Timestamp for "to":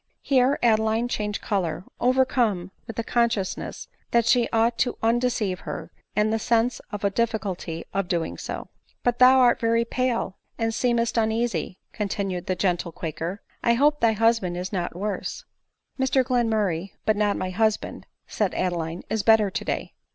4.79-4.97, 19.51-19.63